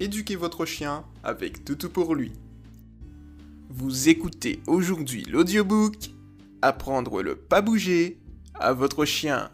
éduquez 0.00 0.36
votre 0.36 0.64
chien 0.64 1.04
avec 1.22 1.64
Toutou 1.64 1.88
pour 1.88 2.14
lui. 2.14 2.32
Vous 3.70 4.08
écoutez 4.08 4.60
aujourd'hui 4.66 5.24
l'audiobook 5.24 6.10
Apprendre 6.62 7.22
le 7.22 7.36
pas 7.36 7.60
bouger 7.60 8.18
à 8.54 8.72
votre 8.72 9.04
chien. 9.04 9.50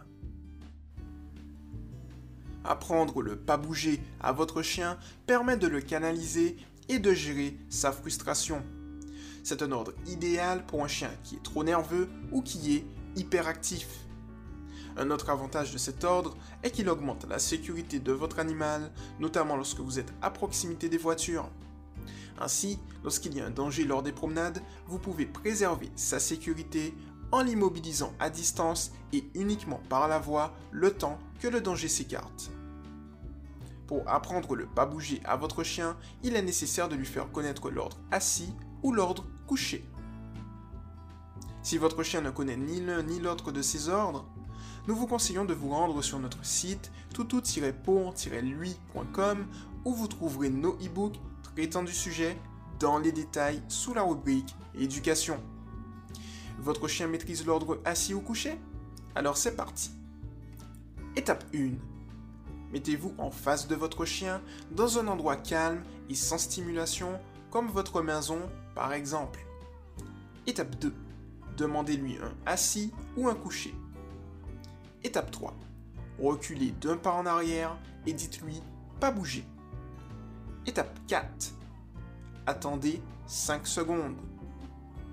Apprendre 2.64 3.22
le 3.22 3.36
pas 3.36 3.56
bouger 3.56 4.00
à 4.20 4.32
votre 4.32 4.62
chien 4.62 4.98
permet 5.26 5.56
de 5.56 5.66
le 5.66 5.80
canaliser 5.80 6.56
et 6.88 6.98
de 6.98 7.12
gérer 7.12 7.56
sa 7.68 7.90
frustration. 7.90 8.62
C'est 9.42 9.62
un 9.62 9.72
ordre 9.72 9.92
idéal 10.06 10.64
pour 10.66 10.84
un 10.84 10.88
chien 10.88 11.10
qui 11.24 11.36
est 11.36 11.42
trop 11.42 11.64
nerveux 11.64 12.08
ou 12.30 12.42
qui 12.42 12.76
est 12.76 12.84
hyperactif. 13.16 13.88
Un 15.00 15.10
autre 15.10 15.30
avantage 15.30 15.72
de 15.72 15.78
cet 15.78 16.04
ordre 16.04 16.36
est 16.62 16.70
qu'il 16.70 16.90
augmente 16.90 17.26
la 17.26 17.38
sécurité 17.38 18.00
de 18.00 18.12
votre 18.12 18.38
animal, 18.38 18.92
notamment 19.18 19.56
lorsque 19.56 19.80
vous 19.80 19.98
êtes 19.98 20.12
à 20.20 20.30
proximité 20.30 20.90
des 20.90 20.98
voitures. 20.98 21.48
Ainsi, 22.38 22.78
lorsqu'il 23.02 23.34
y 23.34 23.40
a 23.40 23.46
un 23.46 23.50
danger 23.50 23.84
lors 23.84 24.02
des 24.02 24.12
promenades, 24.12 24.62
vous 24.86 24.98
pouvez 24.98 25.24
préserver 25.24 25.90
sa 25.96 26.20
sécurité 26.20 26.94
en 27.32 27.40
l'immobilisant 27.40 28.12
à 28.18 28.28
distance 28.28 28.92
et 29.14 29.24
uniquement 29.34 29.80
par 29.88 30.06
la 30.06 30.18
voix 30.18 30.52
le 30.70 30.92
temps 30.92 31.18
que 31.40 31.48
le 31.48 31.62
danger 31.62 31.88
s'écarte. 31.88 32.50
Pour 33.86 34.06
apprendre 34.06 34.54
le 34.54 34.66
pas 34.66 34.84
bouger 34.84 35.22
à 35.24 35.36
votre 35.36 35.64
chien, 35.64 35.96
il 36.22 36.36
est 36.36 36.42
nécessaire 36.42 36.90
de 36.90 36.94
lui 36.94 37.06
faire 37.06 37.32
connaître 37.32 37.70
l'ordre 37.70 37.96
assis 38.10 38.52
ou 38.82 38.92
l'ordre 38.92 39.24
couché. 39.46 39.82
Si 41.62 41.78
votre 41.78 42.02
chien 42.02 42.20
ne 42.20 42.30
connaît 42.30 42.58
ni 42.58 42.82
l'un 42.82 43.02
ni 43.02 43.18
l'autre 43.18 43.50
de 43.50 43.62
ces 43.62 43.88
ordres, 43.88 44.26
nous 44.86 44.94
vous 44.94 45.06
conseillons 45.06 45.44
de 45.44 45.54
vous 45.54 45.70
rendre 45.70 46.02
sur 46.02 46.18
notre 46.18 46.44
site 46.44 46.90
toutou-pont-lui.com 47.14 49.46
où 49.84 49.94
vous 49.94 50.08
trouverez 50.08 50.50
nos 50.50 50.74
e-books 50.76 51.18
traitant 51.42 51.82
du 51.82 51.92
sujet 51.92 52.36
dans 52.78 52.98
les 52.98 53.12
détails 53.12 53.62
sous 53.68 53.94
la 53.94 54.02
rubrique 54.02 54.54
éducation. 54.74 55.40
Votre 56.58 56.88
chien 56.88 57.08
maîtrise 57.08 57.46
l'ordre 57.46 57.80
assis 57.84 58.14
ou 58.14 58.20
couché 58.20 58.58
Alors 59.14 59.36
c'est 59.36 59.56
parti. 59.56 59.90
Étape 61.16 61.44
1. 61.54 61.72
Mettez-vous 62.72 63.14
en 63.18 63.30
face 63.30 63.66
de 63.66 63.74
votre 63.74 64.04
chien 64.04 64.40
dans 64.70 64.98
un 64.98 65.08
endroit 65.08 65.36
calme 65.36 65.82
et 66.08 66.14
sans 66.14 66.38
stimulation 66.38 67.18
comme 67.50 67.68
votre 67.68 68.02
maison 68.02 68.38
par 68.74 68.92
exemple. 68.92 69.44
Étape 70.46 70.78
2. 70.78 70.94
Demandez-lui 71.56 72.18
un 72.18 72.32
assis 72.46 72.92
ou 73.16 73.28
un 73.28 73.34
couché. 73.34 73.74
Étape 75.02 75.30
3. 75.30 75.54
Reculez 76.18 76.72
d'un 76.72 76.96
pas 76.96 77.12
en 77.12 77.24
arrière 77.24 77.78
et 78.06 78.12
dites-lui 78.12 78.62
pas 79.00 79.10
bouger. 79.10 79.44
Étape 80.66 80.98
4. 81.06 81.54
Attendez 82.46 83.00
5 83.26 83.66
secondes. 83.66 84.16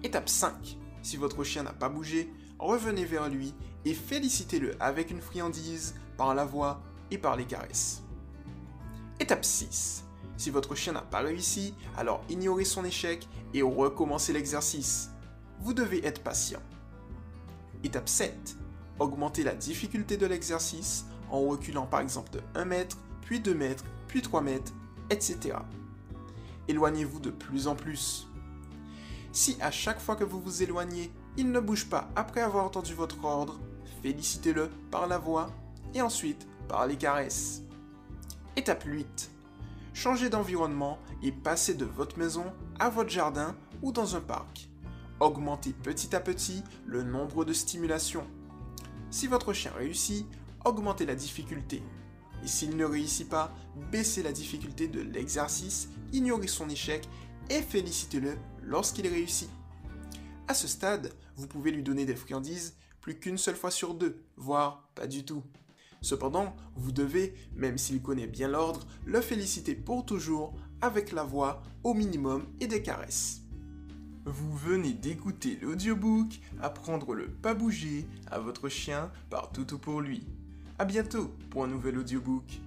Étape 0.03 0.27
5. 0.27 0.77
Si 1.01 1.15
votre 1.15 1.43
chien 1.45 1.63
n'a 1.63 1.71
pas 1.71 1.87
bougé, 1.87 2.29
revenez 2.59 3.05
vers 3.05 3.29
lui 3.29 3.53
et 3.85 3.93
félicitez-le 3.93 4.75
avec 4.81 5.09
une 5.09 5.21
friandise 5.21 5.95
par 6.17 6.35
la 6.35 6.43
voix 6.43 6.81
et 7.09 7.17
par 7.17 7.37
les 7.37 7.45
caresses. 7.45 8.03
Étape 9.21 9.45
6. 9.45 10.03
Si 10.35 10.49
votre 10.49 10.75
chien 10.75 10.93
n'a 10.93 11.01
pas 11.01 11.19
réussi, 11.19 11.73
alors 11.95 12.21
ignorez 12.29 12.65
son 12.65 12.83
échec 12.83 13.27
et 13.53 13.61
recommencez 13.61 14.33
l'exercice. 14.33 15.11
Vous 15.61 15.73
devez 15.73 16.05
être 16.05 16.21
patient. 16.21 16.61
Étape 17.83 18.09
7. 18.09 18.57
Augmentez 18.99 19.43
la 19.43 19.53
difficulté 19.53 20.17
de 20.17 20.25
l'exercice 20.25 21.05
en 21.29 21.41
reculant 21.41 21.85
par 21.85 21.99
exemple 21.99 22.31
de 22.31 22.41
1 22.55 22.65
mètre, 22.65 22.97
puis 23.21 23.39
2 23.39 23.53
mètres, 23.53 23.83
puis 24.07 24.21
3 24.21 24.41
mètres, 24.41 24.73
etc. 25.09 25.57
Éloignez-vous 26.67 27.19
de 27.19 27.29
plus 27.29 27.67
en 27.67 27.75
plus. 27.75 28.27
Si 29.31 29.57
à 29.61 29.71
chaque 29.71 29.99
fois 29.99 30.15
que 30.15 30.23
vous 30.23 30.41
vous 30.41 30.63
éloignez, 30.63 31.11
il 31.37 31.51
ne 31.51 31.59
bouge 31.59 31.87
pas 31.89 32.09
après 32.15 32.41
avoir 32.41 32.65
entendu 32.65 32.93
votre 32.93 33.23
ordre, 33.23 33.59
félicitez-le 34.01 34.69
par 34.89 35.07
la 35.07 35.17
voix 35.17 35.51
et 35.93 36.01
ensuite 36.01 36.47
par 36.67 36.87
les 36.87 36.97
caresses. 36.97 37.61
Étape 38.55 38.83
8. 38.83 39.31
Changez 39.93 40.29
d'environnement 40.29 40.97
et 41.21 41.31
passez 41.31 41.75
de 41.75 41.85
votre 41.85 42.17
maison 42.17 42.45
à 42.79 42.89
votre 42.89 43.09
jardin 43.09 43.55
ou 43.81 43.91
dans 43.91 44.15
un 44.15 44.21
parc. 44.21 44.69
Augmentez 45.19 45.73
petit 45.73 46.15
à 46.15 46.19
petit 46.19 46.63
le 46.85 47.03
nombre 47.03 47.45
de 47.45 47.53
stimulations. 47.53 48.25
Si 49.09 49.27
votre 49.27 49.53
chien 49.53 49.71
réussit, 49.77 50.25
augmentez 50.65 51.05
la 51.05 51.15
difficulté. 51.15 51.81
Et 52.43 52.47
s'il 52.47 52.75
ne 52.75 52.85
réussit 52.85 53.27
pas, 53.27 53.53
baissez 53.91 54.21
la 54.21 54.31
difficulté 54.31 54.87
de 54.87 55.01
l'exercice, 55.01 55.89
ignorez 56.13 56.47
son 56.47 56.69
échec 56.69 57.07
et 57.49 57.61
félicitez-le 57.61 58.37
lorsqu'il 58.63 59.07
réussit. 59.07 59.49
À 60.47 60.53
ce 60.53 60.67
stade, 60.67 61.13
vous 61.35 61.47
pouvez 61.47 61.71
lui 61.71 61.83
donner 61.83 62.05
des 62.05 62.15
friandises 62.15 62.75
plus 63.01 63.19
qu'une 63.19 63.37
seule 63.37 63.55
fois 63.55 63.71
sur 63.71 63.93
deux, 63.93 64.23
voire 64.35 64.89
pas 64.93 65.07
du 65.07 65.23
tout. 65.23 65.43
Cependant, 66.01 66.55
vous 66.75 66.91
devez, 66.91 67.33
même 67.55 67.77
s'il 67.77 68.01
connaît 68.01 68.27
bien 68.27 68.47
l'ordre, 68.47 68.85
le 69.05 69.21
féliciter 69.21 69.75
pour 69.75 70.05
toujours 70.05 70.53
avec 70.81 71.11
la 71.11 71.23
voix 71.23 71.63
au 71.83 71.93
minimum 71.93 72.45
et 72.59 72.67
des 72.67 72.83
caresses. 72.83 73.41
Vous 74.29 74.57
venez 74.57 74.91
d'écouter 74.91 75.57
l'audiobook 75.61 76.41
Apprendre 76.61 77.13
le 77.13 77.27
pas 77.27 77.53
bouger 77.53 78.05
à 78.29 78.39
votre 78.39 78.67
chien 78.67 79.09
par 79.29 79.53
Toutou 79.53 79.77
pour 79.77 80.01
lui. 80.01 80.27
A 80.79 80.83
bientôt 80.83 81.31
pour 81.49 81.63
un 81.63 81.67
nouvel 81.67 81.97
audiobook. 81.97 82.59